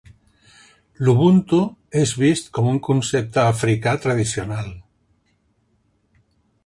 [1.09, 1.59] L'Ubuntu
[2.01, 4.75] és vist com un concepte africà tradicional